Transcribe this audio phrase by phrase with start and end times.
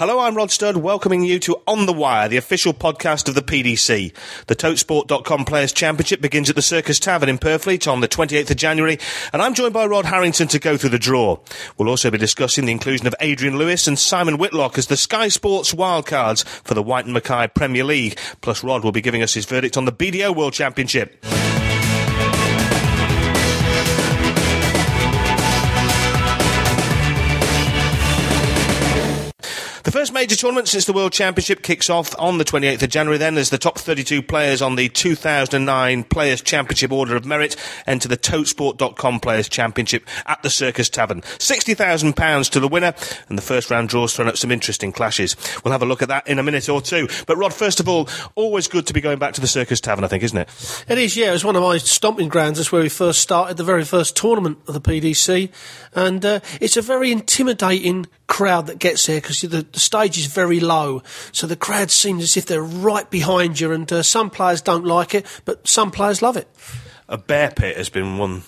[0.00, 3.42] Hello, I'm Rod Studd, welcoming you to On the Wire, the official podcast of the
[3.42, 4.14] PDC.
[4.46, 8.56] The Totesport.com Players Championship begins at the Circus Tavern in Purfleet on the 28th of
[8.56, 8.98] January,
[9.34, 11.36] and I'm joined by Rod Harrington to go through the draw.
[11.76, 15.28] We'll also be discussing the inclusion of Adrian Lewis and Simon Whitlock as the Sky
[15.28, 18.18] Sports wildcards for the Whyte and Mackay Premier League.
[18.40, 21.22] Plus, Rod will be giving us his verdict on the BDO World Championship.
[29.90, 33.18] The first major tournament since the World Championship kicks off on the 28th of January
[33.18, 37.56] then as the top 32 players on the 2009 Players Championship Order of Merit
[37.88, 41.22] enter the Totesport.com Players Championship at the Circus Tavern.
[41.22, 42.94] £60,000 to the winner
[43.28, 45.34] and the first round draws thrown up some interesting clashes.
[45.64, 47.08] We'll have a look at that in a minute or two.
[47.26, 50.04] But Rod, first of all, always good to be going back to the Circus Tavern,
[50.04, 50.84] I think, isn't it?
[50.86, 51.30] It is, yeah.
[51.30, 52.58] It was one of my stomping grounds.
[52.58, 55.50] That's where we first started, the very first tournament of the PDC.
[55.96, 60.26] And uh, it's a very intimidating crowd that gets there because the, the, stage is
[60.26, 61.02] very low,
[61.32, 63.72] so the crowd seems as if they're right behind you.
[63.72, 66.48] And uh, some players don't like it, but some players love it.
[67.08, 68.44] A bear pit has been one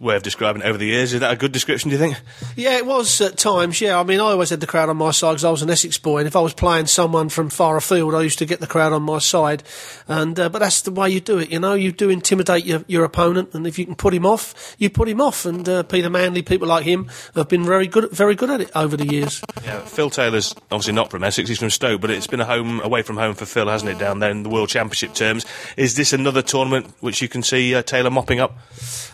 [0.00, 1.12] way of describing it over the years.
[1.12, 2.20] Is that a good description, do you think?
[2.56, 3.98] Yeah, it was at times, yeah.
[3.98, 5.98] I mean, I always had the crowd on my side because I was an Essex
[5.98, 8.66] boy, and if I was playing someone from far afield, I used to get the
[8.66, 9.62] crowd on my side.
[10.08, 11.74] And uh, But that's the way you do it, you know.
[11.74, 15.08] You do intimidate your, your opponent, and if you can put him off, you put
[15.08, 15.46] him off.
[15.46, 18.70] And uh, Peter Manley, people like him, have been very good, very good at it
[18.74, 19.42] over the years.
[19.64, 22.80] Yeah, Phil Taylor's obviously not from Essex, he's from Stoke, but it's been a home
[22.80, 25.46] away from home for Phil, hasn't it, down there in the World Championship terms?
[25.76, 28.56] Is this another tournament which you can see uh, Taylor mopping up?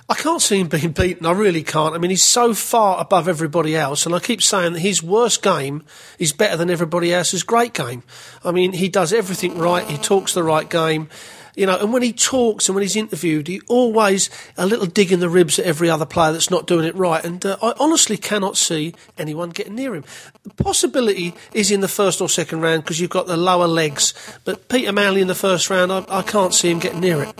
[0.09, 1.27] I can't see him being beaten.
[1.27, 1.95] I really can't.
[1.95, 5.43] I mean, he's so far above everybody else, and I keep saying that his worst
[5.43, 5.85] game
[6.19, 8.03] is better than everybody else's great game.
[8.45, 9.87] I mean, he does everything right.
[9.87, 11.09] He talks the right game.
[11.55, 15.13] You know, and when he talks and when he's interviewed, he always a little dig
[15.13, 17.23] in the ribs at every other player that's not doing it right.
[17.23, 20.05] And uh, I honestly cannot see anyone getting near him.
[20.45, 24.15] The possibility is in the first or second round because you've got the lower legs.
[24.47, 27.35] But Peter Manley in the first round, I, I can't see him getting near it.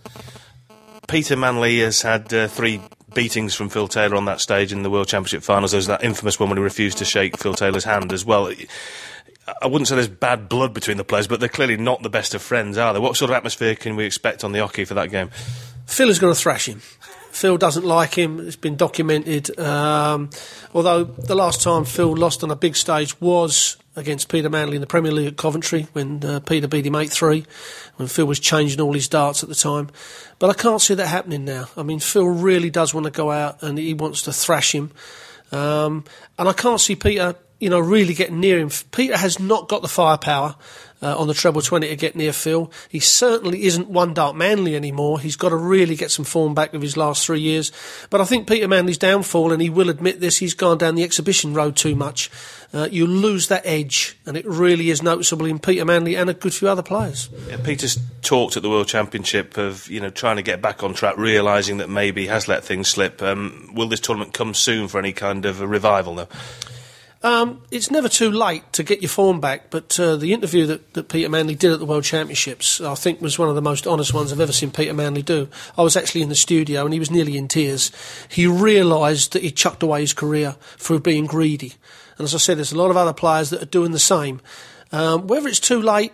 [1.09, 2.83] Peter Manley has had uh, three
[3.15, 5.73] beatings from Phil Taylor on that stage in the World Championship finals.
[5.73, 8.51] There's that infamous one when he refused to shake Phil Taylor's hand as well.
[9.61, 12.35] I wouldn't say there's bad blood between the players, but they're clearly not the best
[12.35, 13.01] of friends, are they?
[13.01, 15.31] What sort of atmosphere can we expect on the oche for that game?
[15.87, 16.81] Phil is going to thrash him.
[17.33, 18.47] Phil doesn't like him.
[18.47, 19.59] It's been documented.
[19.59, 20.29] Um,
[20.75, 24.83] although the last time Phil lost on a big stage was against Peter Manley in
[24.83, 27.47] the Premier League at Coventry when uh, Peter beat him 8 3,
[27.97, 29.89] when Phil was changing all his darts at the time.
[30.39, 31.69] But I can't see that happening now.
[31.75, 34.93] I mean, Phil really does want to go out and he wants to thrash him.
[35.53, 36.05] Um,
[36.39, 38.69] and I can't see Peter, you know, really getting near him.
[38.91, 40.55] Peter has not got the firepower
[41.03, 42.71] uh, on the treble 20 to get near Phil.
[42.89, 45.21] He certainly isn't one dart Manley anymore.
[45.21, 47.73] He's got to really get some form back of his last three years.
[48.11, 51.03] But I think Peter Manley's downfall, and he will admit this, he's gone down the
[51.03, 52.31] exhibition road too much.
[52.75, 56.35] Uh, you lose that edge, and it really is noticeable in Peter Manley and a
[56.35, 57.29] good few other players.
[57.47, 60.95] Yeah, Peter's talked at the World Championship of you know trying to get back on
[60.95, 63.21] track, realising that maybe he has let things slip.
[63.21, 66.29] Um, will this tournament come soon for any kind of a revival, though?
[67.25, 70.95] Um, it's never too late to get your form back, but uh, the interview that,
[70.95, 73.87] that Peter Manley did at the World Championships, I think, was one of the most
[73.87, 75.49] honest ones I've ever seen Peter Manley do.
[75.79, 77.93] I was actually in the studio and he was nearly in tears.
[78.29, 81.75] He realised that he chucked away his career through being greedy.
[82.19, 84.41] And as I said, there's a lot of other players that are doing the same.
[84.91, 86.13] Um, whether it's too late,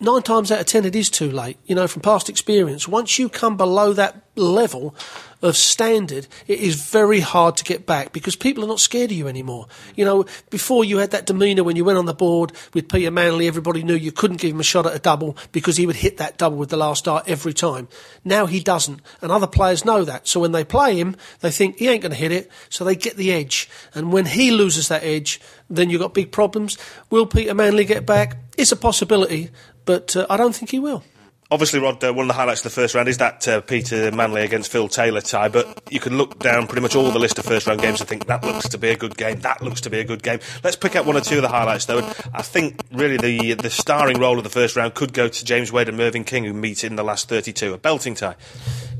[0.00, 1.58] nine times out of ten, it is too late.
[1.66, 4.94] You know, from past experience, once you come below that level
[5.42, 9.16] of standard, it is very hard to get back because people are not scared of
[9.16, 9.66] you anymore.
[9.94, 13.10] You know, before you had that demeanour when you went on the board with Peter
[13.10, 15.96] Manley, everybody knew you couldn't give him a shot at a double because he would
[15.96, 17.88] hit that double with the last dart every time.
[18.24, 20.26] Now he doesn't, and other players know that.
[20.28, 22.96] So when they play him, they think he ain't going to hit it, so they
[22.96, 23.68] get the edge.
[23.94, 26.76] And when he loses that edge, then you've got big problems.
[27.10, 28.36] Will Peter Manley get back?
[28.56, 29.50] It's a possibility,
[29.86, 31.02] but uh, I don't think he will.
[31.48, 34.10] Obviously, Rod, uh, one of the highlights of the first round is that uh, Peter
[34.10, 37.38] Manley against Phil Taylor tie, but you can look down pretty much all the list
[37.38, 39.80] of first round games and think that looks to be a good game, that looks
[39.82, 40.40] to be a good game.
[40.64, 41.98] Let's pick out one or two of the highlights, though.
[42.34, 45.70] I think really the the starring role of the first round could go to James
[45.70, 48.34] Wade and Mervyn King, who meet in the last 32, a belting tie.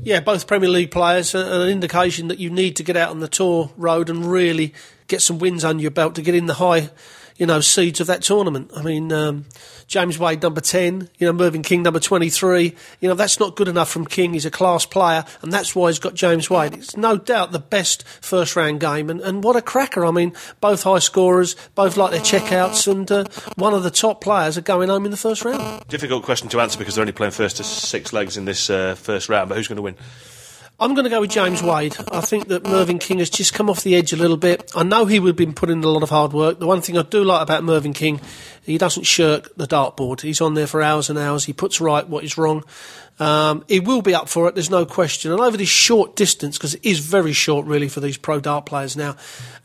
[0.01, 3.19] Yeah, both Premier League players, uh, an indication that you need to get out on
[3.19, 4.73] the tour road and really
[5.07, 6.91] get some wins under your belt to get in the high
[7.37, 8.71] you know, seeds of that tournament.
[8.75, 9.45] I mean, um,
[9.87, 12.75] James Wade number 10, you know, Mervyn King number 23.
[12.99, 14.33] You know, that's not good enough from King.
[14.33, 16.73] He's a class player, and that's why he's got James Wade.
[16.73, 20.05] It's no doubt the best first round game, and, and what a cracker.
[20.05, 23.25] I mean, both high scorers, both like their checkouts, and uh,
[23.55, 25.87] one of the top players are going home in the first round.
[25.87, 28.95] Difficult question to answer because they're only playing first to six legs in this uh,
[28.95, 29.95] first round, but who's going to win?
[30.79, 31.95] I'm going to go with James Wade.
[32.11, 34.71] I think that Mervyn King has just come off the edge a little bit.
[34.75, 36.59] I know he would have been putting in a lot of hard work.
[36.59, 38.21] The one thing I do like about Mervyn King
[38.67, 40.21] He doesn't shirk the dartboard.
[40.21, 41.45] He's on there for hours and hours.
[41.45, 42.63] He puts right what is wrong.
[43.19, 45.31] Um, he will be up for it, there's no question.
[45.31, 48.65] And over this short distance, because it is very short really for these pro dart
[48.65, 49.15] players now,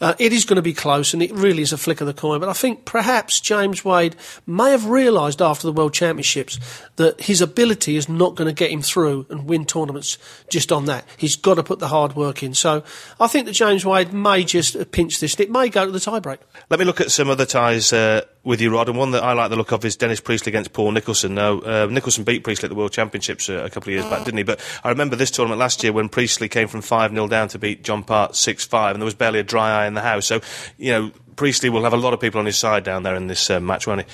[0.00, 2.14] uh, it is going to be close and it really is a flick of the
[2.14, 2.40] coin.
[2.40, 4.16] But I think perhaps James Wade
[4.46, 6.58] may have realised after the World Championships
[6.96, 10.19] that his ability is not going to get him through and win tournaments
[10.49, 11.04] just on that.
[11.16, 12.54] He's got to put the hard work in.
[12.54, 12.82] So
[13.20, 15.38] I think that James Wade may just pinch this.
[15.38, 16.38] It may go to the tiebreak.
[16.70, 18.89] Let me look at some other ties uh, with you, Rod.
[18.89, 21.35] And one that I like the look of is Dennis Priestley against Paul Nicholson.
[21.35, 24.25] Now, uh, Nicholson beat Priestley at the World Championships uh, a couple of years back,
[24.25, 24.44] didn't he?
[24.44, 27.59] But I remember this tournament last year when Priestley came from 5 0 down to
[27.59, 30.27] beat John Part 6 5, and there was barely a dry eye in the house.
[30.27, 30.41] So,
[30.79, 33.27] you know, Priestley will have a lot of people on his side down there in
[33.27, 34.06] this uh, match, won't he?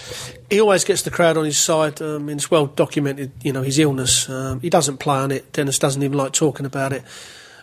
[0.51, 2.01] He always gets the crowd on his side.
[2.01, 4.29] Um, it's well documented, you know, his illness.
[4.29, 5.53] Um, he doesn't play on it.
[5.53, 7.03] Dennis doesn't even like talking about it.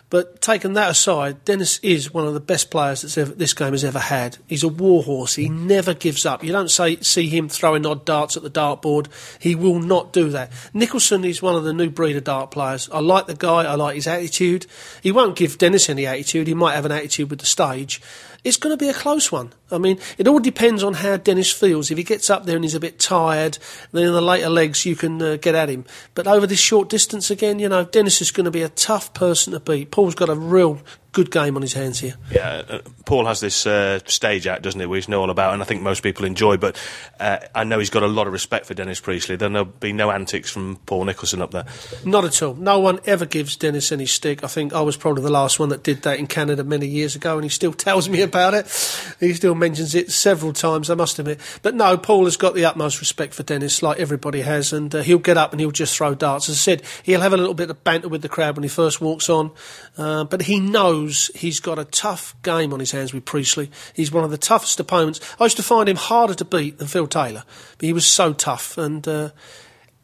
[0.08, 3.82] But taking that aside, Dennis is one of the best players that this game has
[3.82, 4.38] ever had.
[4.46, 5.34] He's a warhorse.
[5.34, 5.66] He mm.
[5.66, 6.44] never gives up.
[6.44, 9.08] You don't say, see him throwing odd darts at the dartboard.
[9.40, 10.52] He will not do that.
[10.72, 12.88] Nicholson is one of the new breed of dart players.
[12.92, 13.64] I like the guy.
[13.64, 14.66] I like his attitude.
[15.02, 16.46] He won't give Dennis any attitude.
[16.46, 18.00] He might have an attitude with the stage
[18.46, 19.52] it's going to be a close one.
[19.72, 21.90] I mean, it all depends on how Dennis feels.
[21.90, 23.58] If he gets up there and he's a bit tired,
[23.90, 25.84] then in the later legs you can uh, get at him.
[26.14, 29.12] But over this short distance again, you know, Dennis is going to be a tough
[29.14, 29.90] person to beat.
[29.90, 30.78] Paul's got a real
[31.16, 32.14] good game on his hands here.
[32.30, 35.62] Yeah, uh, Paul has this uh, stage act, doesn't he, which know all about, and
[35.62, 36.58] I think most people enjoy.
[36.58, 36.78] But
[37.18, 39.36] uh, I know he's got a lot of respect for Dennis Priestley.
[39.36, 41.64] There'll be no antics from Paul Nicholson up there.
[42.04, 42.52] Not at all.
[42.54, 44.44] No one ever gives Dennis any stick.
[44.44, 47.16] I think I was probably the last one that did that in Canada many years
[47.16, 48.66] ago, and he still tells me about it.
[49.18, 51.40] He still mentions it several times, I must admit.
[51.62, 55.00] But no, Paul has got the utmost respect for Dennis, like everybody has, and uh,
[55.00, 56.50] he'll get up and he'll just throw darts.
[56.50, 58.68] As I said, he'll have a little bit of banter with the crowd when he
[58.68, 59.52] first walks on,
[59.96, 63.70] uh, but he knows he's got a tough game on his hands with Priestley.
[63.94, 65.20] He's one of the toughest opponents.
[65.40, 67.44] I used to find him harder to beat than Phil Taylor,
[67.78, 68.78] but he was so tough.
[68.78, 69.30] And uh,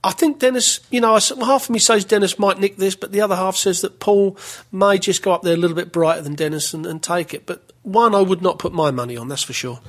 [0.05, 3.21] I think Dennis, you know, half of me says Dennis might nick this, but the
[3.21, 4.37] other half says that Paul
[4.71, 7.47] may just go up there a little bit brighter than Dennis and, and take it.
[7.47, 9.81] But one I would not put my money on, that's for sure.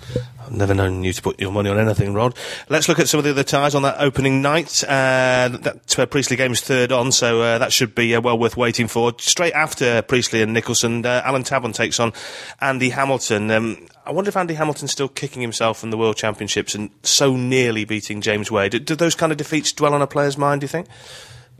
[0.42, 2.36] I've never known you to put your money on anything, Rod.
[2.68, 4.84] Let's look at some of the other ties on that opening night.
[4.84, 8.38] Uh, that uh, Priestley game is third on, so uh, that should be uh, well
[8.38, 9.13] worth waiting for.
[9.19, 12.13] Straight after Priestley and Nicholson, uh, Alan Tabern takes on
[12.60, 13.51] Andy Hamilton.
[13.51, 17.36] Um, I wonder if Andy Hamilton's still kicking himself from the World Championships and so
[17.36, 18.72] nearly beating James Wade.
[18.72, 20.88] Do, do those kind of defeats dwell on a player's mind, do you think?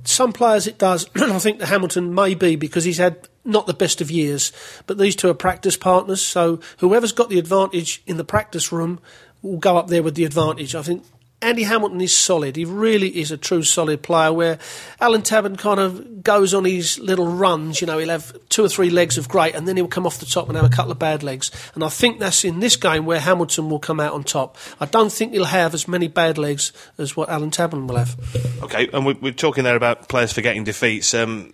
[0.04, 1.10] Some players it does.
[1.16, 4.52] I think the Hamilton may be because he's had not the best of years,
[4.88, 6.22] but these two are practice partners.
[6.22, 9.00] So whoever's got the advantage in the practice room
[9.42, 10.76] will go up there with the advantage.
[10.76, 11.04] I think
[11.44, 12.56] Andy Hamilton is solid.
[12.56, 14.32] He really is a true solid player.
[14.32, 14.60] Where
[15.02, 18.70] Alan Tabern kind of goes on his little runs, you know, he'll have two or
[18.70, 20.94] three legs of great, and then he'll come off the top and have a couple
[20.94, 21.52] of bad legs.
[21.76, 24.58] And I think that's in this game where Hamilton will come out on top.
[24.80, 28.16] I don't think he'll have as many bad legs as what Alan Tabern will have.
[28.64, 31.14] Okay, and we're, talking there about players forgetting defeats.
[31.14, 31.54] Um,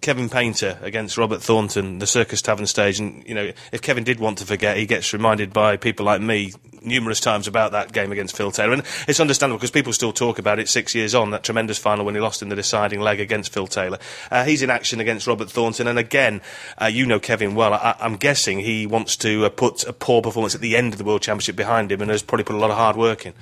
[0.00, 4.18] Kevin Painter against Robert Thornton, the Circus Tavern stage, and you know if Kevin did
[4.18, 6.52] want to forget, he gets reminded by people like me
[6.82, 10.38] numerous times about that game against Phil Taylor, and it's understandable because people still talk
[10.38, 13.20] about it six years on that tremendous final when he lost in the deciding leg
[13.20, 13.98] against Phil Taylor.
[14.30, 16.40] Uh, he's in action against Robert Thornton, and again,
[16.80, 17.74] uh, you know Kevin well.
[17.74, 20.98] I, am guessing he wants to uh, put a poor performance at the end of
[20.98, 23.34] the World Championship behind him, and has probably put a lot of hard work in.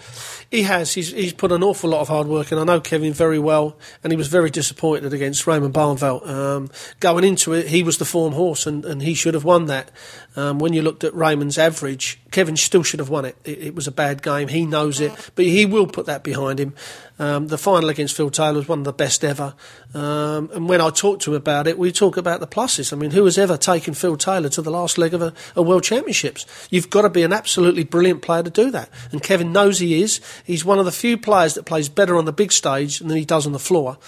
[0.50, 0.94] He has.
[0.94, 2.58] He's, he's put an awful lot of hard work in.
[2.58, 6.26] I know Kevin very well, and he was very disappointed against Raymond Barneveld.
[6.26, 9.66] Um, going into it, he was the form horse, and, and he should have won
[9.66, 9.90] that.
[10.36, 13.36] Um, when you looked at Raymond's average, Kevin still should have won it.
[13.44, 13.58] it.
[13.58, 13.74] it.
[13.74, 14.48] was a bad game.
[14.48, 16.74] He knows it, but he will put that behind him.
[17.18, 19.54] Um, the final against Phil Taylor was one of the best ever.
[19.94, 22.92] Um, and when I talk to him about it, we talk about the pluses.
[22.92, 25.62] I mean, who has ever taken Phil Taylor to the last leg of a, a
[25.62, 26.46] World Championships?
[26.70, 28.90] You've got to be an absolutely brilliant player to do that.
[29.10, 30.20] And Kevin knows he is.
[30.44, 33.24] He's one of the few players that plays better on the big stage than he
[33.24, 33.98] does on the floor.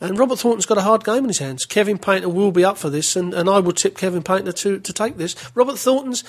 [0.00, 1.66] And Robert Thornton's got a hard game in his hands.
[1.66, 4.80] Kevin Painter will be up for this, and, and I will tip Kevin Painter to,
[4.80, 5.36] to take this.
[5.54, 6.24] Robert Thornton's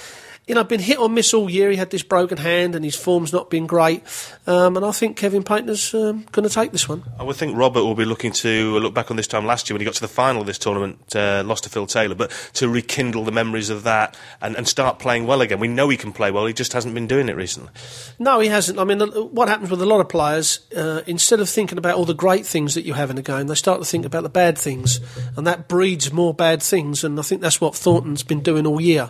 [0.47, 1.71] you know, been hit or miss all year.
[1.71, 4.03] He had this broken hand and his form's not been great.
[4.45, 7.03] Um, and I think Kevin Painter's um, going to take this one.
[7.19, 9.75] I would think Robert will be looking to look back on this time last year
[9.75, 12.31] when he got to the final of this tournament, uh, lost to Phil Taylor, but
[12.53, 15.59] to rekindle the memories of that and, and start playing well again.
[15.59, 17.71] We know he can play well, he just hasn't been doing it recently.
[18.19, 18.77] No, he hasn't.
[18.77, 22.05] I mean, what happens with a lot of players, uh, instead of thinking about all
[22.05, 24.29] the great things that you have in a game, they start to think about the
[24.29, 24.99] bad things,
[25.35, 27.03] and that breeds more bad things.
[27.03, 29.09] And I think that's what Thornton's been doing all year.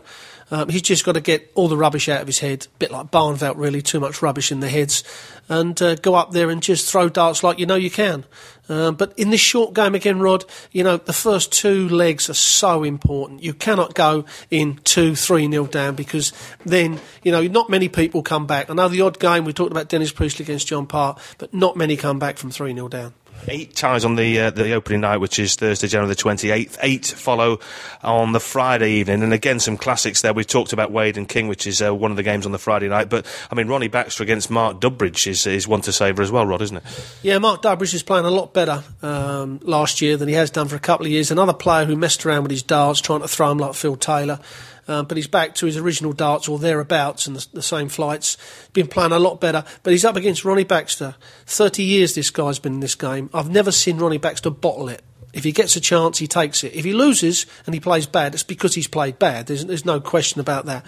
[0.51, 2.91] Um, he's just got to get all the rubbish out of his head, a bit
[2.91, 5.03] like Barneveld, really, too much rubbish in the heads,
[5.49, 8.25] and uh, go up there and just throw darts like you know you can.
[8.69, 12.35] Um, but in this short game again, Rod, you know, the first two legs are
[12.35, 13.43] so important.
[13.43, 16.33] You cannot go in 2 3 nil down because
[16.65, 18.69] then, you know, not many people come back.
[18.69, 21.75] I know the odd game, we talked about Dennis Priestley against John Part, but not
[21.77, 23.13] many come back from 3 nil down.
[23.47, 26.77] Eight ties on the uh, the opening night, which is Thursday, January the 28th.
[26.81, 27.59] Eight follow
[28.03, 29.23] on the Friday evening.
[29.23, 30.33] And again, some classics there.
[30.33, 32.57] We've talked about Wade and King, which is uh, one of the games on the
[32.57, 33.09] Friday night.
[33.09, 36.45] But, I mean, Ronnie Baxter against Mark Dudbridge is, is one to savour as well,
[36.45, 36.83] Rod, isn't it?
[37.21, 40.67] Yeah, Mark Dudbridge is playing a lot better um, last year than he has done
[40.67, 41.31] for a couple of years.
[41.31, 44.39] Another player who messed around with his darts, trying to throw him like Phil Taylor.
[44.87, 48.37] Uh, but he's back to his original darts or thereabouts and the, the, same flights.
[48.73, 51.15] Been playing a lot better, but he's up against Ronnie Baxter.
[51.47, 53.29] 30 years this guy's been in this game.
[53.33, 55.01] I've never seen Ronnie Baxter bottle it.
[55.33, 56.73] If he gets a chance, he takes it.
[56.73, 59.47] If he loses and he plays bad, it's because he's played bad.
[59.47, 60.85] There's, there's no question about that.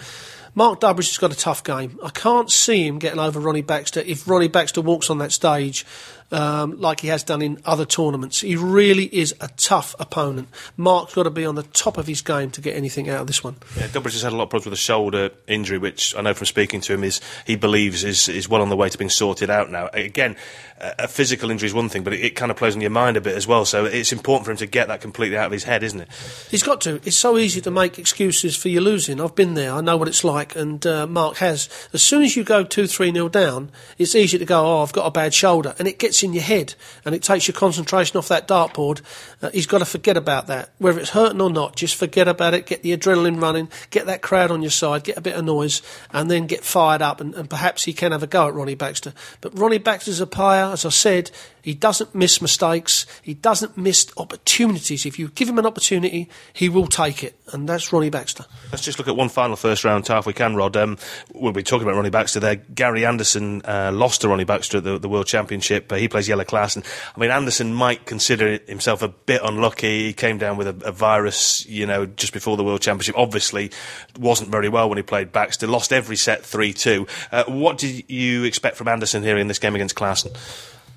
[0.58, 2.00] Mark Dudbridge has got a tough game.
[2.04, 5.86] I can't see him getting over Ronnie Baxter if Ronnie Baxter walks on that stage
[6.31, 8.41] um, like he has done in other tournaments.
[8.41, 10.50] He really is a tough opponent.
[10.75, 13.27] Mark's got to be on the top of his game to get anything out of
[13.27, 13.55] this one.
[13.77, 16.34] Yeah, Dudbridge has had a lot of problems with a shoulder injury, which I know
[16.34, 19.10] from speaking to him is he believes is is well on the way to being
[19.10, 19.89] sorted out now.
[19.93, 20.36] Again,
[20.79, 23.17] a physical injury is one thing, but it, it, kind of plays on your mind
[23.17, 23.65] a bit as well.
[23.65, 26.07] So it's important for him to get that completely out of his head, isn't it?
[26.50, 26.96] He's got to.
[27.03, 29.19] It's so easy to make excuses for your losing.
[29.19, 29.72] I've been there.
[29.72, 31.67] I know what it's like, and uh, Mark has.
[31.93, 34.65] As soon as you go two, three nil down, it's easy to go.
[34.65, 37.48] Oh, I've got a bad shoulder, and it gets in your head, and it takes
[37.48, 39.02] your concentration off that dartboard.
[39.42, 41.76] Uh, he's got to forget about that, whether it's hurting or not.
[41.76, 42.66] Just forget about it.
[42.66, 43.70] Get the adrenaline running.
[43.90, 45.04] Get that crowd on your side.
[45.04, 45.82] Get a bit of noise,
[46.12, 47.22] and then get fired up.
[47.22, 49.14] And, and perhaps he can have a go at Ronnie Baxter.
[49.42, 51.32] But Ronnie Baxter's a player, as I said.
[51.68, 53.06] He doesn't miss mistakes.
[53.22, 55.06] He doesn't miss opportunities.
[55.06, 57.38] If you give him an opportunity, he will take it.
[57.52, 58.46] And that's Ronnie Baxter.
[58.72, 60.78] Let's just look at one final first round tie if we can, Rod.
[60.78, 60.98] Um,
[61.34, 62.56] we'll be talking about Ronnie Baxter there.
[62.56, 65.92] Gary Anderson uh, lost to Ronnie Baxter at the, the World Championship.
[65.92, 66.78] Uh, he plays Jelle Klaasen.
[66.78, 66.86] And
[67.18, 70.06] I mean, Anderson might consider himself a bit unlucky.
[70.06, 73.16] He came down with a, a virus, you know, just before the World Championship.
[73.18, 73.72] Obviously,
[74.18, 75.68] wasn't very well when he played Baxter.
[75.68, 77.06] Lost every set 3 2.
[77.30, 80.34] Uh, what did you expect from Anderson here in this game against Klaasen?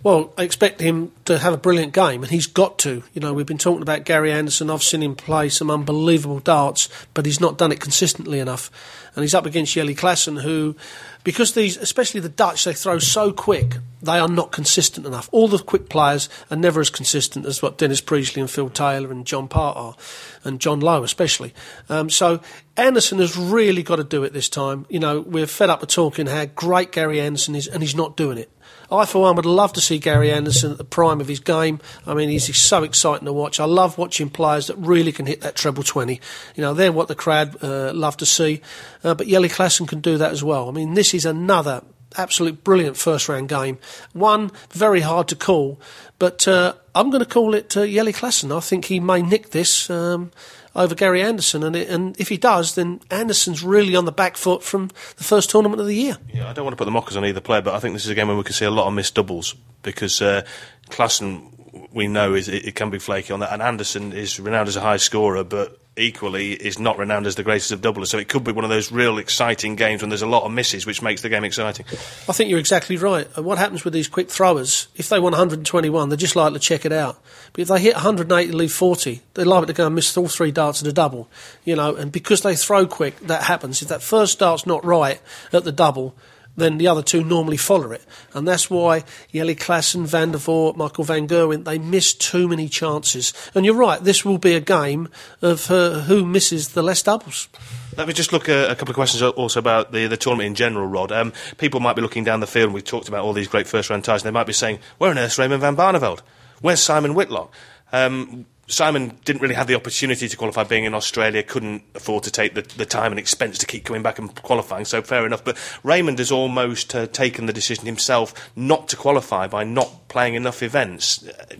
[0.02, 3.02] Well, I expect him to have a brilliant game, and he's got to.
[3.12, 4.70] You know, we've been talking about Gary Anderson.
[4.70, 8.70] I've seen him play some unbelievable darts, but he's not done it consistently enough.
[9.14, 10.74] And he's up against Jelle Klaasen, who,
[11.22, 15.28] because these, especially the Dutch, they throw so quick, they are not consistent enough.
[15.32, 19.12] All the quick players are never as consistent as what Dennis Priestley and Phil Taylor
[19.12, 19.96] and John Part are,
[20.44, 21.52] and John Lowe especially.
[21.90, 22.40] Um, so
[22.74, 24.86] Anderson has really got to do it this time.
[24.88, 28.16] You know, we're fed up with talking how great Gary Anderson is, and he's not
[28.16, 28.50] doing it.
[28.90, 31.80] I, for one, would love to see Gary Anderson at the prime of his game.
[32.06, 33.60] I mean, he's so exciting to watch.
[33.60, 36.20] I love watching players that really can hit that treble 20.
[36.56, 38.60] You know, they're what the crowd uh, love to see.
[39.04, 40.68] Uh, but Jelle Klaasen can do that as well.
[40.68, 41.82] I mean, this is another
[42.16, 43.78] absolute brilliant first round game.
[44.12, 45.80] One very hard to call,
[46.18, 48.56] but uh, I'm going to call it uh, Jelle Klaasen.
[48.56, 49.88] I think he may nick this.
[49.88, 50.32] Um,
[50.74, 54.36] over Gary Anderson, and, it, and if he does, then Anderson's really on the back
[54.36, 56.16] foot from the first tournament of the year.
[56.32, 58.04] Yeah, I don't want to put the mockers on either player, but I think this
[58.04, 60.44] is a game where we can see a lot of missed doubles because uh,
[60.90, 64.68] Klaasen, we know, is it, it, can be flaky on that, and Anderson is renowned
[64.68, 68.08] as a high scorer, but equally is not renowned as the greatest of doublers.
[68.08, 70.52] So it could be one of those real exciting games when there's a lot of
[70.52, 71.84] misses, which makes the game exciting.
[72.28, 73.28] I think you're exactly right.
[73.36, 76.64] And what happens with these quick throwers, if they want 121, they're just likely to
[76.64, 77.20] check it out.
[77.52, 80.52] But if they hit 180 leave 40, they're likely to go and miss all three
[80.52, 81.28] darts at a double.
[81.64, 83.82] You know, and because they throw quick, that happens.
[83.82, 85.20] If that first dart's not right
[85.52, 86.14] at the double,
[86.56, 88.04] then the other two normally follow it.
[88.34, 92.68] And that's why Jelle Klaasen, Van der Voort, Michael Van Gerwen, they miss too many
[92.68, 93.32] chances.
[93.54, 95.08] And you're right, this will be a game
[95.42, 97.48] of uh, who misses the less doubles.
[97.96, 100.54] Let me just look at a couple of questions also about the, the tournament in
[100.54, 101.12] general, Rod.
[101.12, 103.66] Um, people might be looking down the field, and we've talked about all these great
[103.66, 106.20] first round ties, and they might be saying, Where on earth's Raymond van Barneveld?
[106.60, 107.52] Where's Simon Whitlock?
[107.92, 112.30] Um, Simon didn't really have the opportunity to qualify being in Australia, couldn't afford to
[112.30, 115.44] take the, the time and expense to keep coming back and qualifying, so fair enough.
[115.44, 120.34] But Raymond has almost uh, taken the decision himself not to qualify by not playing
[120.34, 121.18] enough events.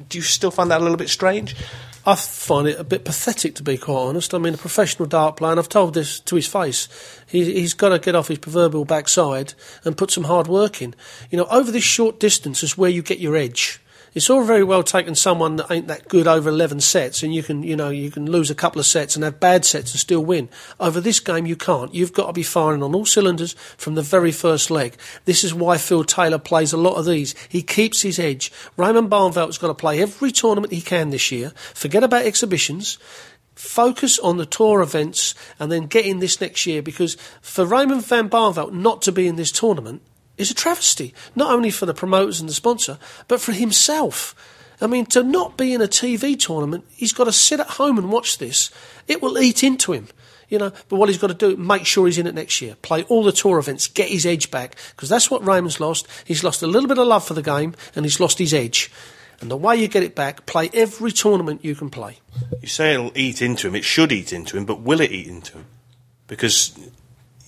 [0.08, 1.56] Do you still find that a little bit strange?
[2.06, 4.32] I find it a bit pathetic, to be quite honest.
[4.32, 6.88] I mean, a professional dart player, and I've told this to his face,
[7.26, 9.52] he, has got to get off his proverbial backside
[9.84, 10.94] and put some hard work in.
[11.30, 13.80] You know, over this short distance is where you get your edge
[14.14, 17.42] it's all very well taking someone that ain't that good over 11 sets and you
[17.42, 20.00] can, you know, you can lose a couple of sets and have bad sets and
[20.00, 20.48] still win.
[20.78, 21.94] Over this game, you can't.
[21.94, 24.96] You've got to be firing on all cylinders from the very first leg.
[25.24, 27.34] This is why Phil Taylor plays a lot of these.
[27.48, 28.52] He keeps his edge.
[28.76, 31.52] Raymond Barneveld's got to play every tournament he can this year.
[31.74, 32.98] Forget about exhibitions
[33.60, 38.06] Focus on the tour events and then get in this next year because for Raymond
[38.06, 40.00] van Barneveld not to be in this tournament
[40.40, 44.34] is a travesty, not only for the promoters and the sponsor, but for himself.
[44.80, 47.98] I mean, to not be in a TV tournament, he's got to sit at home
[47.98, 48.70] and watch this.
[49.06, 50.08] It will eat into him
[50.50, 50.72] you know.
[50.88, 52.76] But what he's got to do, make sure he's in it next year.
[52.82, 56.06] Play all the tour events, get his edge back, because that's what Raymond's lost.
[56.24, 58.90] He's lost a little bit of love for the game, and he's lost his edge.
[59.40, 62.18] And the way you get it back, play every tournament you can play.
[62.60, 63.74] You say it'll eat into him.
[63.74, 65.66] It should eat into him, but will it eat into him?
[66.26, 66.78] Because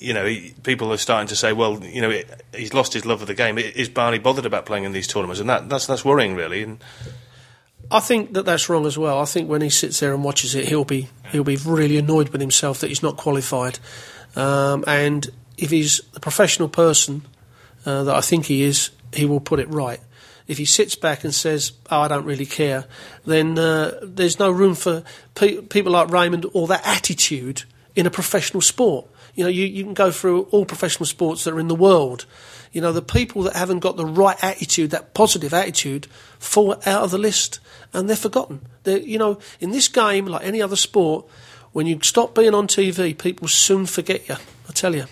[0.02, 2.20] you know, people are starting to say, well, you know,
[2.54, 3.58] he's lost his love of the game.
[3.58, 5.40] Is Barney bothered about playing in these tournaments?
[5.40, 6.62] And that, that's that's worrying, really.
[6.62, 6.82] And
[7.90, 9.20] I think that that's wrong as well.
[9.20, 12.30] I think when he sits there and watches it, he'll be he'll be really annoyed
[12.30, 13.78] with himself that he's not qualified.
[14.34, 15.28] Um, and
[15.58, 17.22] if he's a professional person
[17.84, 20.00] uh, that I think he is, he will put it right.
[20.48, 22.86] If he sits back and says, "Oh, I don't really care,"
[23.24, 25.04] then uh, there's no room for
[25.34, 29.06] pe- people like Raymond or that attitude in a professional sport.
[29.34, 32.26] You know, you, you can go through all professional sports that are in the world.
[32.72, 36.06] You know, the people that haven't got the right attitude, that positive attitude,
[36.38, 37.60] fall out of the list
[37.92, 38.66] and they're forgotten.
[38.84, 41.26] They're, you know, in this game, like any other sport,
[41.72, 44.36] when you stop being on TV, people soon forget you.
[44.68, 45.06] I tell you.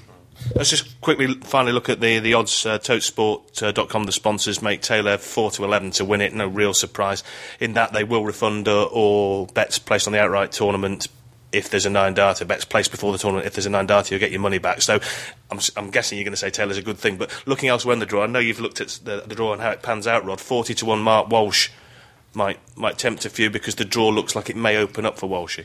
[0.54, 2.64] Let's just quickly finally look at the the odds.
[2.64, 6.32] Uh, Totesport.com, the sponsors make Taylor four to eleven to win it.
[6.32, 7.22] No real surprise
[7.60, 11.08] in that they will refund uh, all bets placed on the outright tournament
[11.52, 13.47] if there's a nine darter, bets placed before the tournament.
[13.47, 14.83] If there's a nine darter, you'll get your money back.
[14.83, 15.00] So
[15.50, 17.16] I'm, I'm guessing you're going to say Taylor's a good thing.
[17.16, 19.61] But looking elsewhere in the draw, I know you've looked at the, the draw and
[19.61, 20.40] how it pans out, Rod.
[20.40, 21.71] 40 to 1 Mark Walsh
[22.33, 25.28] might might tempt a few because the draw looks like it may open up for
[25.28, 25.64] Walshy.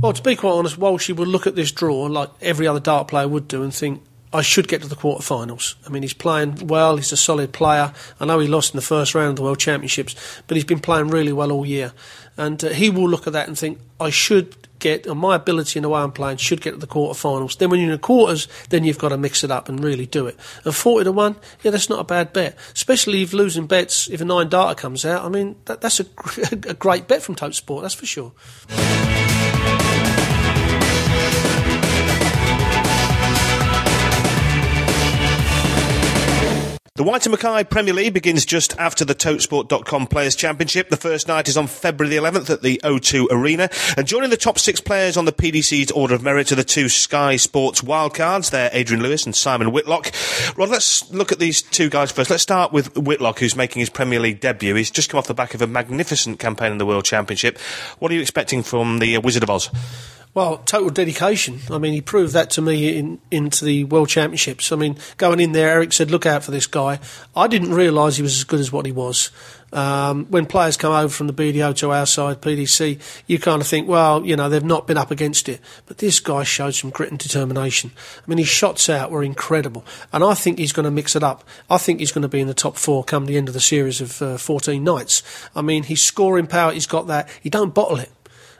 [0.00, 3.08] Well, to be quite honest, Walshy would look at this draw like every other dart
[3.08, 4.02] player would do and think,
[4.32, 5.74] I should get to the quarterfinals.
[5.86, 6.96] I mean, he's playing well.
[6.96, 7.92] He's a solid player.
[8.20, 10.14] I know he lost in the first round of the World Championships,
[10.46, 11.92] but he's been playing really well all year.
[12.36, 15.78] And uh, he will look at that and think, I should get, and my ability
[15.78, 17.58] in the way I'm playing should get to the quarterfinals.
[17.58, 20.06] Then when you're in the quarters, then you've got to mix it up and really
[20.06, 20.36] do it.
[20.64, 22.56] And 40 to 1, yeah, that's not a bad bet.
[22.74, 25.24] Especially if losing bets, if a 9 darter comes out.
[25.24, 26.06] I mean, that, that's a,
[26.68, 28.32] a great bet from Totesport, that's for sure.
[36.96, 40.88] The Whyte and Mackay Premier League begins just after the Totesport.com Players Championship.
[40.88, 43.68] The first night is on February the 11th at the O2 Arena.
[43.98, 46.88] And joining the top six players on the PDC's Order of Merit are the two
[46.88, 48.50] Sky Sports wildcards.
[48.50, 50.10] They're Adrian Lewis and Simon Whitlock.
[50.56, 52.30] Rod, let's look at these two guys first.
[52.30, 54.74] Let's start with Whitlock, who's making his Premier League debut.
[54.74, 57.58] He's just come off the back of a magnificent campaign in the World Championship.
[57.98, 59.68] What are you expecting from the uh, Wizard of Oz?
[60.36, 61.60] Well, total dedication.
[61.70, 64.70] I mean, he proved that to me in, into the World Championships.
[64.70, 67.00] I mean, going in there, Eric said, look out for this guy.
[67.34, 69.30] I didn't realise he was as good as what he was.
[69.72, 73.66] Um, when players come over from the BDO to our side, PDC, you kind of
[73.66, 75.58] think, well, you know, they've not been up against it.
[75.86, 77.92] But this guy showed some grit and determination.
[78.18, 79.86] I mean, his shots out were incredible.
[80.12, 81.44] And I think he's going to mix it up.
[81.70, 83.60] I think he's going to be in the top four come the end of the
[83.60, 85.22] series of uh, 14 nights.
[85.54, 87.30] I mean, his scoring power, he's got that.
[87.40, 88.10] He don't bottle it.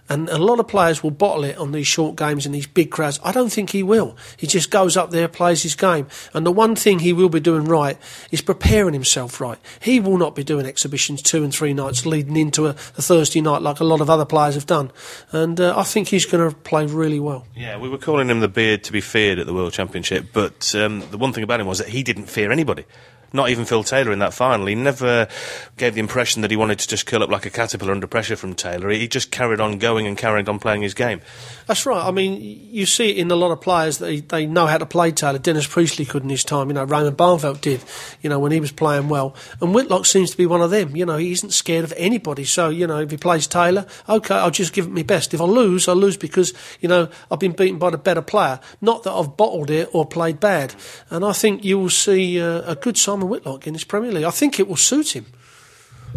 [0.08, 2.90] And a lot of players will bottle it on these short games and these big
[2.90, 3.18] crowds.
[3.24, 4.16] I don't think he will.
[4.36, 6.06] He just goes up there, plays his game.
[6.32, 7.98] And the one thing he will be doing right
[8.30, 9.58] is preparing himself right.
[9.80, 13.40] He will not be doing exhibitions two and three nights leading into a, a Thursday
[13.40, 14.90] night like a lot of other players have done.
[15.32, 17.46] And uh, I think he's going to play really well.
[17.54, 20.74] Yeah, we were calling him the beard to be feared at the World Championship, but
[20.74, 22.84] um, the one thing about him was that he didn't fear anybody
[23.32, 24.66] not even Phil Taylor in that final.
[24.66, 25.28] He never
[25.76, 28.36] gave the impression that he wanted to just curl up like a caterpillar under pressure
[28.36, 28.90] from Taylor.
[28.90, 31.20] He just carried on going and carried on playing his game.
[31.66, 32.04] That's right.
[32.04, 34.78] I mean, you see it in a lot of players that they, they know how
[34.78, 35.38] to play Taylor.
[35.38, 36.68] Dennis Priestley could in his time.
[36.68, 37.82] You know, Raymond Barneveld did.
[38.22, 39.34] You know, when he was playing well.
[39.60, 40.94] And Whitlock seems to be one of them.
[40.94, 42.44] You know, he isn't scared of anybody.
[42.44, 45.34] So you know, if he plays Taylor, okay, I'll just give it my best.
[45.34, 48.60] If I lose, I lose because you know I've been beaten by the better player.
[48.80, 50.74] Not that I've bottled it or played bad.
[51.10, 54.24] And I think you will see uh, a good Simon Whitlock in his Premier League.
[54.24, 55.26] I think it will suit him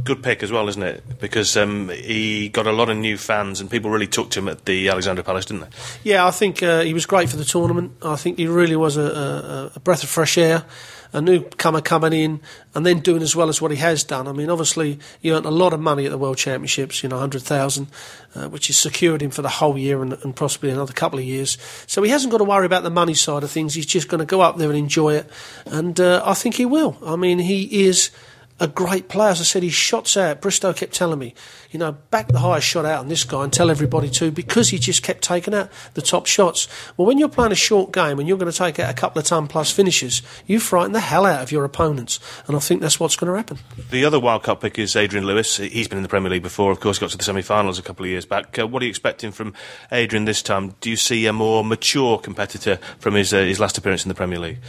[0.03, 1.19] good pick as well, isn't it?
[1.19, 4.47] Because um, he got a lot of new fans, and people really took to him
[4.47, 6.11] at the Alexandra Palace, didn't they?
[6.11, 7.93] Yeah, I think uh, he was great for the tournament.
[8.01, 10.63] I think he really was a, a, a, breath of fresh air,
[11.11, 12.39] a newcomer coming in
[12.75, 14.27] and then doing as well as what he has done.
[14.27, 17.17] I mean, obviously he earned a lot of money at the World Championships, you know,
[17.17, 17.87] hundred thousand,
[18.35, 21.25] uh, which has secured him for the whole year and, and possibly another couple of
[21.25, 21.57] years.
[21.87, 23.73] So he hasn't got to worry about the money side of things.
[23.73, 25.29] He's just going to go up there and enjoy it,
[25.65, 26.97] and uh, I think he will.
[27.03, 28.11] I mean, he is
[28.59, 29.29] a great player.
[29.29, 30.41] As I said, his shots out.
[30.41, 31.33] Bristow kept telling me,
[31.71, 34.69] you know, back the highest shot out on this guy and tell everybody to because
[34.69, 36.67] he just kept taking out the top shots.
[36.97, 39.19] Well, when you're playing a short game and you're going to take out a couple
[39.19, 42.19] of ton plus finishes, you frighten the hell out of your opponents.
[42.47, 43.59] And I think that's what's going to happen.
[43.91, 45.57] The other wild card pick is Adrian Lewis.
[45.57, 47.83] He's been in the Premier League before, of course, got to the semi finals a
[47.83, 48.59] couple of years back.
[48.59, 49.53] Uh, what are you expecting from
[49.91, 50.75] Adrian this time?
[50.81, 54.15] Do you see a more mature competitor from his, uh, his last appearance in the
[54.15, 54.59] Premier League?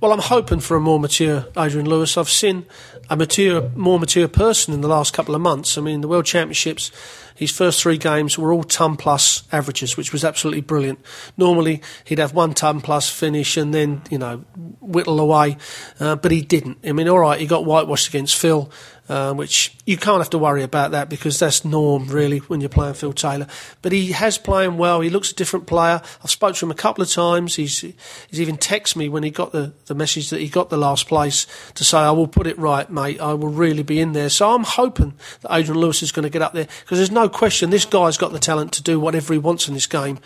[0.00, 2.16] Well, I'm hoping for a more mature Adrian Lewis.
[2.16, 2.66] I've seen
[3.10, 5.76] a mature, more mature person in the last couple of months.
[5.76, 6.92] I mean, the World Championships,
[7.38, 10.98] his first three games were all ton plus averages, which was absolutely brilliant.
[11.36, 14.38] Normally, he'd have one ton plus finish and then, you know,
[14.80, 15.56] whittle away,
[16.00, 16.78] uh, but he didn't.
[16.84, 18.72] I mean, all right, he got whitewashed against Phil
[19.08, 22.68] uh, which you can't have to worry about that because that's norm really when you're
[22.68, 23.46] playing Phil Taylor.
[23.80, 25.00] But he has playing well.
[25.00, 26.02] He looks a different player.
[26.22, 27.56] I've spoken to him a couple of times.
[27.56, 30.76] He's he's even texted me when he got the, the message that he got the
[30.76, 33.20] last place to say, "I will put it right, mate.
[33.20, 36.30] I will really be in there." So I'm hoping that Adrian Lewis is going to
[36.30, 39.32] get up there because there's no question this guy's got the talent to do whatever
[39.32, 40.18] he wants in this game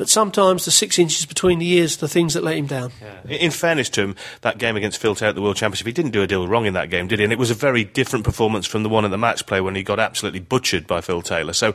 [0.00, 2.90] but sometimes the six inches between the ears are the things that let him down.
[3.02, 3.36] Yeah.
[3.36, 6.12] In fairness to him, that game against Phil Taylor at the World Championship, he didn't
[6.12, 7.24] do a deal wrong in that game, did he?
[7.24, 9.74] And it was a very different performance from the one at the match play when
[9.74, 11.52] he got absolutely butchered by Phil Taylor.
[11.52, 11.74] So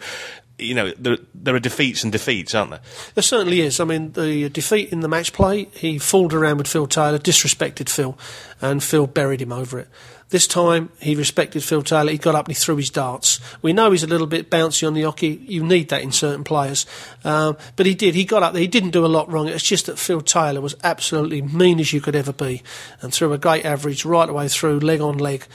[0.58, 2.80] you know, there, there, are defeats and defeats, aren't there?
[3.14, 3.80] There certainly is.
[3.80, 7.90] I mean, the defeat in the match play, he fooled around with Phil Taylor, disrespected
[7.90, 8.18] Phil,
[8.62, 9.90] and Phil buried him over it.
[10.30, 12.12] This time he respected Phil Taylor.
[12.12, 13.40] He got up and he threw his darts.
[13.62, 15.48] We know he's a little bit bouncy on the oche.
[15.48, 16.88] You need that in certain players.
[17.24, 18.16] Um, but he did.
[18.16, 18.62] He got up there.
[18.62, 19.48] He didn't do a lot wrong.
[19.48, 22.64] It's just that Phil Taylor was absolutely mean as you could ever be
[23.02, 25.46] and threw a great average right away through, leg on leg.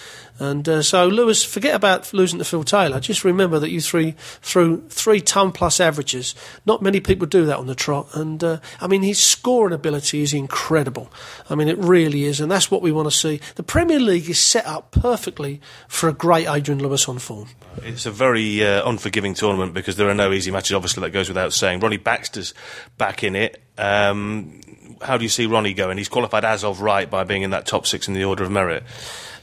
[0.41, 2.99] And uh, so, Lewis, forget about losing to Phil Taylor.
[2.99, 6.35] Just remember that you three threw three ton plus averages.
[6.65, 8.09] Not many people do that on the trot.
[8.15, 11.13] And uh, I mean, his scoring ability is incredible.
[11.51, 12.41] I mean, it really is.
[12.41, 13.43] And that's what we want to see.
[13.57, 17.49] The Premier League is set up perfectly for a great Adrian Lewis on form.
[17.83, 20.75] It's a very uh, unforgiving tournament because there are no easy matches.
[20.75, 21.81] Obviously, that goes without saying.
[21.81, 22.55] Ronnie Baxter's
[22.99, 23.61] back in it.
[23.79, 24.61] Um,
[25.03, 25.99] how do you see Ronnie going?
[25.99, 28.51] He's qualified as of right by being in that top six in the order of
[28.51, 28.83] merit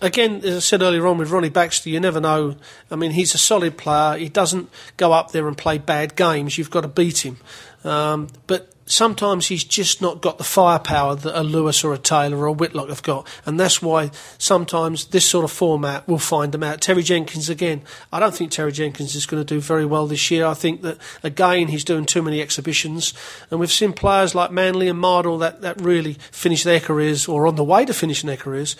[0.02, 2.56] again, as I said earlier on with Ronnie Baxter, you never know.
[2.92, 4.18] I mean, he's a solid player.
[4.18, 6.58] He doesn't go up there and play bad games.
[6.58, 7.38] You've got to beat him.
[7.84, 12.38] Um, but sometimes he's just not got the firepower that a Lewis or a Taylor
[12.38, 16.52] or a Whitlock have got, and that's why sometimes this sort of format will find
[16.52, 16.82] them out.
[16.82, 20.32] Terry Jenkins again, I don't think Terry Jenkins is going to do very well this
[20.32, 20.46] year.
[20.46, 23.14] I think that again he's doing too many exhibitions,
[23.52, 27.48] and we've seen players like Manley and Mardle that, that really finish their careers or
[27.48, 28.76] on the way to finishing their careers.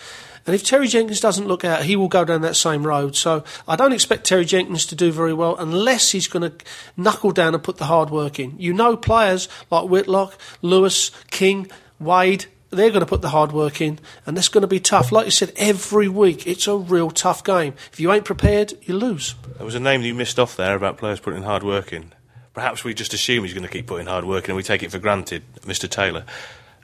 [0.48, 3.14] And if Terry Jenkins doesn't look out, he will go down that same road.
[3.14, 6.64] So I don't expect Terry Jenkins to do very well unless he's going to
[6.96, 8.58] knuckle down and put the hard work in.
[8.58, 13.82] You know, players like Whitlock, Lewis, King, Wade, they're going to put the hard work
[13.82, 15.12] in, and that's going to be tough.
[15.12, 17.74] Like you said, every week it's a real tough game.
[17.92, 19.34] If you ain't prepared, you lose.
[19.58, 22.14] There was a name you missed off there about players putting hard work in.
[22.54, 24.82] Perhaps we just assume he's going to keep putting hard work in, and we take
[24.82, 25.90] it for granted, Mr.
[25.90, 26.24] Taylor.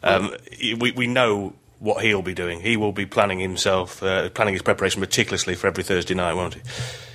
[0.03, 0.35] Um,
[0.79, 2.61] we, we know what he'll be doing.
[2.61, 6.55] He will be planning himself, uh, planning his preparation meticulously for every Thursday night, won't
[6.55, 6.63] he?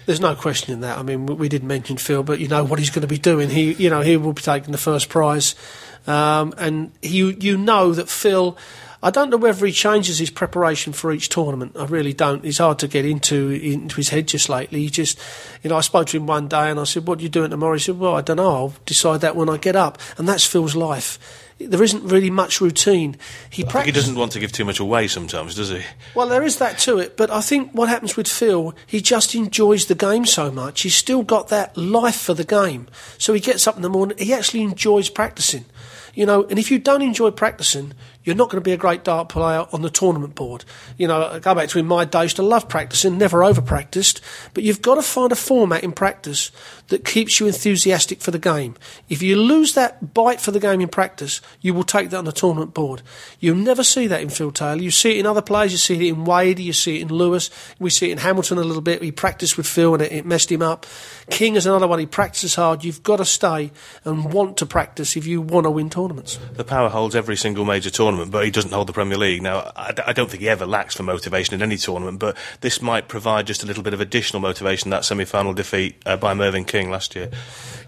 [0.05, 0.99] There's no question in that.
[0.99, 3.49] I mean, we did mention Phil, but you know what he's going to be doing.
[3.49, 5.55] He, you know, he will be taking the first prize,
[6.05, 8.57] um, and you, you know that Phil.
[9.01, 11.77] I don't know whether he changes his preparation for each tournament.
[11.79, 12.43] I really don't.
[12.43, 14.81] It's hard to get into into his head just lately.
[14.81, 15.17] He just,
[15.63, 17.49] you know, I spoke to him one day and I said, "What are you doing
[17.49, 18.55] tomorrow?" He said, "Well, I don't know.
[18.55, 21.17] I'll decide that when I get up." And that's Phil's life
[21.59, 23.17] there isn't really much routine.
[23.49, 25.83] He, he doesn't want to give too much away sometimes, does he?
[26.15, 29.35] Well, there is that to it, but I think what happens with Phil, he just
[29.35, 30.81] enjoys the game so much.
[30.81, 32.87] He's still got that life for the game.
[33.17, 35.65] So he gets up in the morning, he actually enjoys practicing.
[36.15, 37.93] You know, and if you don't enjoy practicing,
[38.23, 40.65] you're not going to be a great dart player on the tournament board.
[40.97, 44.19] You know, I go back to in my days to love practicing, never over practiced,
[44.53, 46.51] but you've got to find a format in practice
[46.89, 48.75] that keeps you enthusiastic for the game.
[49.07, 52.25] If you lose that bite for the game in practice, you will take that on
[52.25, 53.01] the tournament board.
[53.39, 54.81] You'll never see that in Phil Taylor.
[54.81, 55.71] You see it in other players.
[55.71, 56.59] You see it in Wade.
[56.59, 57.49] You see it in Lewis.
[57.79, 59.01] We see it in Hamilton a little bit.
[59.01, 60.85] He practiced with Phil and it, it messed him up.
[61.29, 61.99] King is another one.
[61.99, 62.83] He practices hard.
[62.83, 63.71] You've got to stay
[64.03, 66.39] and want to practice if you want to win tournaments.
[66.53, 69.43] The power holds every single major tournament, but he doesn't hold the Premier League.
[69.43, 72.81] Now, I, I don't think he ever lacks for motivation in any tournament, but this
[72.81, 74.89] might provide just a little bit of additional motivation.
[74.89, 77.29] That semi-final defeat uh, by Mervyn King King last year.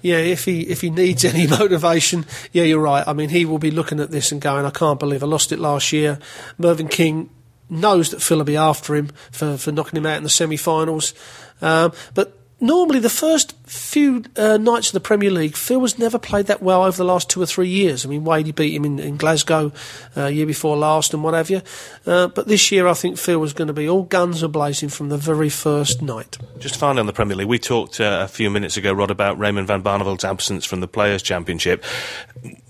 [0.02, 3.08] Yeah, if he if he needs any motivation, yeah, you're right.
[3.08, 5.52] I mean, he will be looking at this and going, "I can't believe I lost
[5.52, 6.20] it last year."
[6.58, 7.30] Mervyn King
[7.70, 11.14] knows that Phil will be after him for, for knocking him out in the semi-finals,
[11.62, 16.20] um, but normally the first few uh, nights of the Premier League, Phil has never
[16.20, 18.06] played that well over the last two or three years.
[18.06, 19.74] I mean, Wadey beat him in, in Glasgow
[20.16, 21.62] uh, year before last and what have you.
[22.06, 24.90] Uh, but this year, I think Phil was going to be all guns are blazing
[24.90, 26.38] from the very first night.
[26.60, 29.40] Just finally on the Premier League, we talked uh, a few minutes ago, Rod, about
[29.40, 31.84] Raymond van Barneveld's absence from the Players' Championship.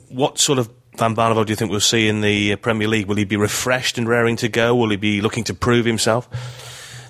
[0.07, 3.07] What sort of Van Barneveld do you think we'll see in the Premier League?
[3.07, 4.75] Will he be refreshed and raring to go?
[4.75, 6.29] Will he be looking to prove himself?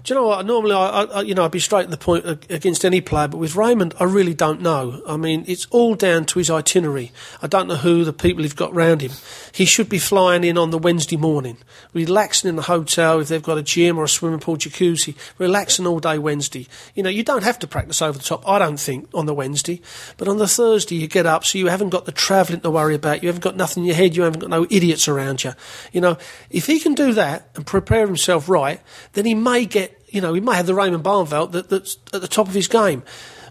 [0.03, 0.45] Do you know what?
[0.47, 3.37] Normally, I, I, you know, I'd be straight to the point against any player, but
[3.37, 5.01] with Raymond, I really don't know.
[5.07, 7.11] I mean, it's all down to his itinerary.
[7.41, 9.11] I don't know who the people he've got round him.
[9.53, 11.57] He should be flying in on the Wednesday morning,
[11.93, 15.85] relaxing in the hotel if they've got a gym or a swimming pool, jacuzzi, relaxing
[15.85, 16.67] all day Wednesday.
[16.95, 18.47] You know, you don't have to practice over the top.
[18.47, 19.81] I don't think on the Wednesday,
[20.17, 22.95] but on the Thursday you get up, so you haven't got the travelling to worry
[22.95, 23.21] about.
[23.21, 24.15] You haven't got nothing in your head.
[24.15, 25.53] You haven't got no idiots around you.
[25.91, 26.17] You know,
[26.49, 28.81] if he can do that and prepare himself right,
[29.13, 32.21] then he may get you know, he might have the Raymond Barneveld that, that's at
[32.21, 33.03] the top of his game.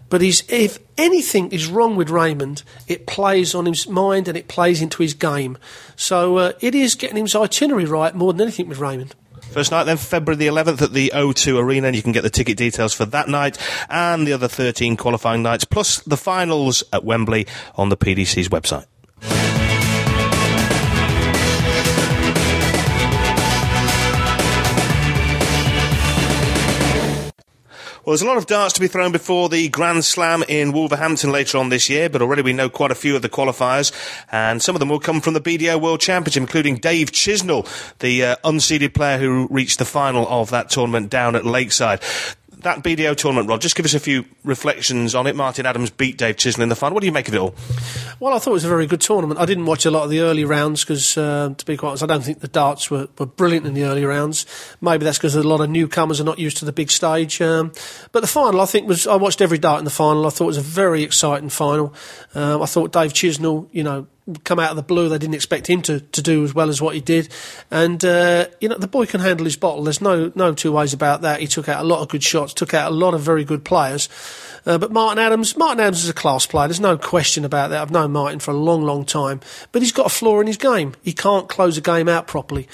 [0.09, 4.81] But if anything is wrong with Raymond, it plays on his mind and it plays
[4.81, 5.57] into his game.
[5.95, 9.15] So uh, it is getting his itinerary right more than anything with Raymond.
[9.51, 12.29] First night, then February the 11th at the O2 Arena, and you can get the
[12.29, 13.57] ticket details for that night
[13.89, 18.85] and the other 13 qualifying nights, plus the finals at Wembley on the PDC's website.
[28.03, 31.31] Well, there's a lot of darts to be thrown before the Grand Slam in Wolverhampton
[31.31, 33.91] later on this year, but already we know quite a few of the qualifiers,
[34.31, 37.67] and some of them will come from the BDO World Championship, including Dave Chisnall,
[37.99, 42.01] the uh, unseeded player who reached the final of that tournament down at Lakeside
[42.61, 45.35] that BDO tournament, Rod, just give us a few reflections on it.
[45.35, 46.93] Martin Adams beat Dave Chisnall in the final.
[46.93, 47.55] What do you make of it all?
[48.19, 49.39] Well, I thought it was a very good tournament.
[49.39, 52.03] I didn't watch a lot of the early rounds because, uh, to be quite honest,
[52.03, 54.45] I don't think the darts were, were brilliant in the early rounds.
[54.79, 57.41] Maybe that's because a lot of newcomers are not used to the big stage.
[57.41, 57.71] Um,
[58.11, 60.27] but the final, I think, was I watched every dart in the final.
[60.27, 61.93] I thought it was a very exciting final.
[62.33, 64.07] Um, I thought Dave Chisnall, you know,
[64.43, 65.09] come out of the blue.
[65.09, 67.29] They didn't expect him to, to do as well as what he did.
[67.69, 69.83] And, uh, you know, the boy can handle his bottle.
[69.83, 71.39] There's no, no two ways about that.
[71.39, 73.63] He took out a lot of good shots, took out a lot of very good
[73.63, 74.09] players.
[74.65, 76.67] Uh, but Martin Adams, Martin Adams is a class player.
[76.67, 77.81] There's no question about that.
[77.81, 79.39] I've known Martin for a long, long time.
[79.71, 80.93] But he's got a flaw in his game.
[81.01, 82.67] He can't close a game out properly.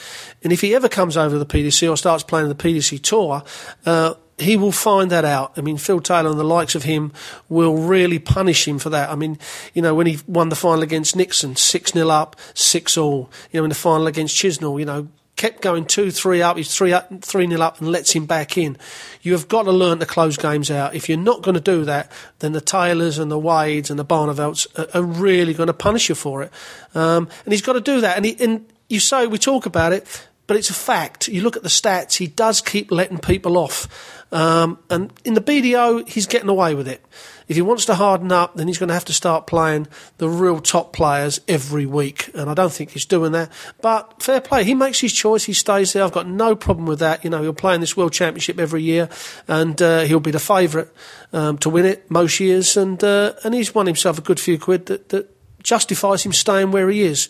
[0.43, 3.43] And if he ever comes over to the PDC or starts playing the PDC tour,
[3.85, 5.53] uh, he will find that out.
[5.57, 7.11] I mean, Phil Taylor and the likes of him
[7.49, 9.09] will really punish him for that.
[9.09, 9.39] I mean,
[9.73, 13.31] you know, when he won the final against Nixon, 6 0 up, 6 all.
[13.51, 16.75] You know, in the final against Chisnall, you know, kept going 2 3 up, he's
[16.75, 18.77] 3 up, 3 0 up and lets him back in.
[19.21, 20.93] You have got to learn to close games out.
[20.93, 24.05] If you're not going to do that, then the Taylors and the Wades and the
[24.05, 26.51] Barnevelds are, are really going to punish you for it.
[26.93, 28.17] Um, and he's got to do that.
[28.17, 31.27] And, he, and you say, we talk about it, but it's a fact.
[31.27, 34.16] You look at the stats, he does keep letting people off.
[34.31, 37.03] Um, and in the BDO, he's getting away with it.
[37.47, 39.87] If he wants to harden up, then he's going to have to start playing
[40.17, 42.29] the real top players every week.
[42.33, 43.49] And I don't think he's doing that.
[43.81, 44.65] But fair play.
[44.65, 45.45] He makes his choice.
[45.45, 46.03] He stays there.
[46.03, 47.23] I've got no problem with that.
[47.23, 49.07] You know, he'll play in this World Championship every year
[49.47, 50.89] and uh, he'll be the favourite
[51.31, 52.75] um, to win it most years.
[52.75, 56.71] And, uh, and he's won himself a good few quid that, that justifies him staying
[56.71, 57.29] where he is.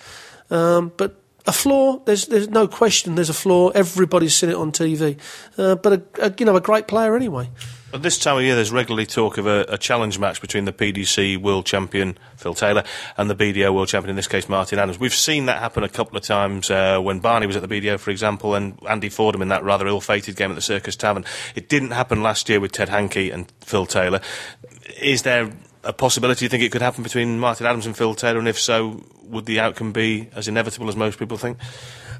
[0.49, 1.99] Um, but a flaw.
[1.99, 3.15] There's there's no question.
[3.15, 3.69] There's a flaw.
[3.69, 5.17] Everybody's seen it on TV,
[5.57, 7.49] uh, but a, a, you know a great player anyway.
[7.93, 10.73] At this time of year, there's regularly talk of a, a, challenge match between the
[10.73, 12.83] PDC world champion Phil Taylor
[13.15, 14.99] and the BDO world champion, in this case Martin Adams.
[14.99, 17.97] We've seen that happen a couple of times uh, when Barney was at the BDO,
[17.99, 21.23] for example, and Andy Fordham in that rather ill-fated game at the Circus Tavern.
[21.55, 24.19] It didn't happen last year with Ted Hankey and Phil Taylor.
[25.01, 25.49] Is there
[25.87, 28.39] a possibility you think it could happen between Martin Adams and Phil Taylor?
[28.39, 31.57] And if so, would the outcome be as inevitable as most people think?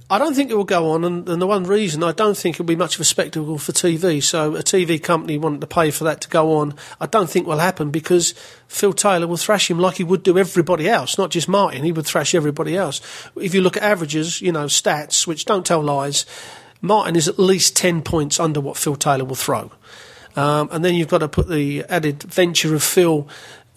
[0.10, 2.56] I don't think it will go on, and, and, the one reason I don't think
[2.56, 4.24] it'll be much of a spectacle for TV.
[4.24, 7.46] So a TV company wanting to pay for that to go on, I don't think
[7.46, 8.34] will happen because
[8.70, 11.84] Phil Taylor will thrash him like he would do everybody else, not just Martin.
[11.84, 13.02] He would thrash everybody else.
[13.36, 16.26] If you look at averages, you know, stats, which don't tell lies,
[16.82, 19.72] Martin is at least ten points under what Phil Taylor will throw.
[20.38, 23.28] Um, and then you've got to put the added venture of Phil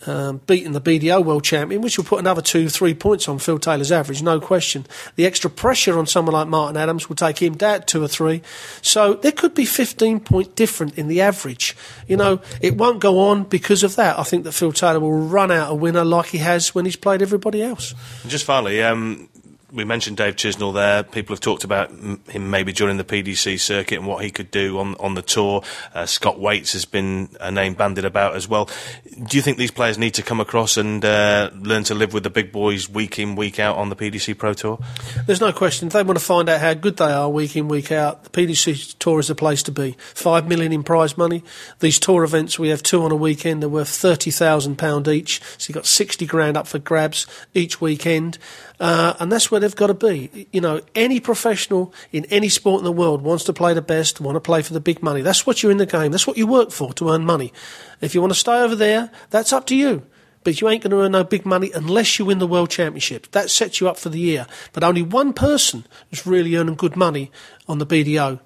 [0.07, 3.59] um, beating the BDO world champion, which will put another two, three points on Phil
[3.59, 4.87] Taylor's average, no question.
[5.17, 8.43] The extra pressure on someone like Martin Adams will take him down two or three.
[8.83, 11.77] So there could be 15 point different in the average.
[12.07, 14.19] You know, it won't go on because of that.
[14.19, 16.97] I think that Phil Taylor will run out a winner like he has when he's
[16.97, 17.95] played everybody else.
[18.27, 19.29] Just finally, um,
[19.72, 21.02] we mentioned Dave Chisnall there.
[21.02, 24.78] People have talked about him maybe during the PDC circuit and what he could do
[24.78, 25.62] on on the tour.
[25.94, 28.68] Uh, Scott Waites has been a name banded about as well.
[29.04, 32.22] Do you think these players need to come across and uh, learn to live with
[32.22, 34.78] the big boys week in week out on the PDC Pro Tour?
[35.26, 35.88] There's no question.
[35.88, 38.30] If they want to find out how good they are week in week out, the
[38.30, 39.96] PDC Tour is the place to be.
[40.14, 41.42] Five million in prize money.
[41.80, 43.62] These tour events we have two on a weekend.
[43.62, 45.40] They're worth thirty thousand pound each.
[45.59, 48.38] So you've got sixty grand up for grabs each weekend.
[48.81, 50.49] Uh, and that's where they've got to be.
[50.53, 54.23] You know, any professional in any sport in the world wants to play the best,
[54.23, 55.21] want to play for the big money.
[55.21, 56.11] That's what you're in the game.
[56.11, 57.53] That's what you work for to earn money.
[58.01, 60.07] If you want to stay over there, that's up to you.
[60.45, 63.31] But you ain't going to earn no big money unless you win the World Championship.
[63.33, 64.47] That sets you up for the year.
[64.73, 67.31] But only one person is really earning good money
[67.69, 68.40] on the BDO.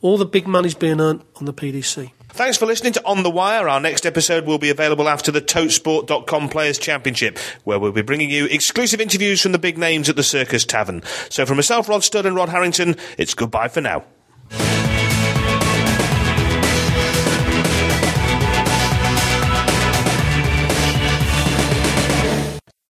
[0.00, 2.12] All the big money's being earned on the PDC.
[2.34, 3.68] Thanks for listening to On the Wire.
[3.68, 8.30] Our next episode will be available after the Totesport.com Players Championship, where we'll be bringing
[8.30, 11.02] you exclusive interviews from the big names at the Circus Tavern.
[11.28, 14.04] So from myself, Rod Studd and Rod Harrington, it's goodbye for now.